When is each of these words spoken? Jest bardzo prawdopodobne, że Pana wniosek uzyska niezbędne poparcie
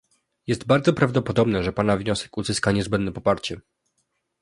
Jest 0.47 0.65
bardzo 0.65 0.93
prawdopodobne, 0.93 1.63
że 1.63 1.73
Pana 1.73 1.97
wniosek 1.97 2.37
uzyska 2.37 2.71
niezbędne 2.71 3.11
poparcie 3.11 3.61